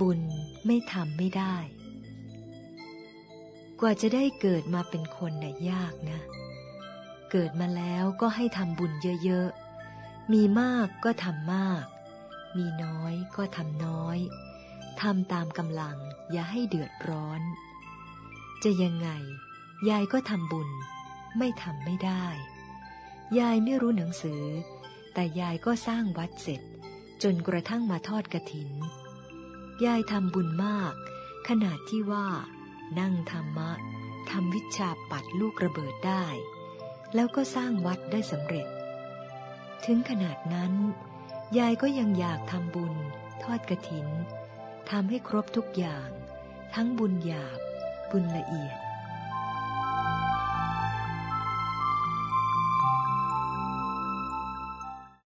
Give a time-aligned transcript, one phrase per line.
[0.00, 0.20] บุญ
[0.66, 1.56] ไม่ทำไม่ได้
[3.80, 6.20] กว่าจะได้เกิดมาเป็นคนน่ะยากนะ
[7.30, 8.92] เกิดมาแล้วก็ให้ทำบุญ
[9.24, 11.84] เยอะๆ มีมากก็ทำมาก
[12.56, 14.18] มีน้อยก็ทำน้อย
[15.00, 15.98] ทำตามกำลัง
[16.32, 17.40] อย่าให้เดือดร้อน
[18.62, 19.10] จะยังไง
[19.88, 20.68] ยายก็ทำบุญ
[21.38, 22.26] ไม่ทำไม่ได้
[23.38, 24.44] ยายไม่รู้หนังสือ
[25.14, 26.60] แต่ยายก็สร้างวัดเสร็จ
[27.22, 28.70] จนกระทั่งมาทอดกระถิน
[29.84, 30.94] ยายทำบุญมาก
[31.48, 32.28] ขนาดที่ว่า
[33.00, 33.70] นั่งธรรมะ
[34.30, 36.24] ทำวิชาปัดลูกระเบิดได้
[37.14, 38.66] แล้วก็สร้างวัดได้สำเร็จ
[39.84, 40.72] ถึงขนาดนั้น
[41.58, 42.94] ยายก็ยังอยากทำบุญ
[43.42, 44.08] ทอดกระถิน
[44.90, 46.08] ทำให้ครบทุกอย่าง
[46.74, 47.58] ทั้งบุญหยาบ
[48.10, 48.78] บุญละเอียด